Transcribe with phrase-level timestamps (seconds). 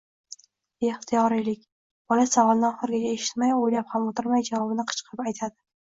[0.85, 1.59] Beixtiyoriylik:
[2.13, 5.57] bola savolni oxirigacha eshitmay, o‘ylab ham o‘tirmay, javobini qichqirib aytadi